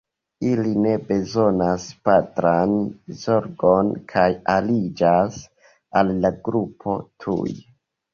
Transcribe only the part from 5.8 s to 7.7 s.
al la grupo tuje.